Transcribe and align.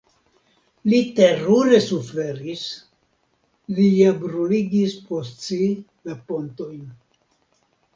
Li 0.93 1.01
terure 1.19 1.81
suferis, 1.89 2.65
li 3.77 3.87
ja 4.01 4.17
bruligis 4.27 4.99
post 5.13 5.49
si 5.51 5.65
la 6.11 6.21
pontojn. 6.33 6.87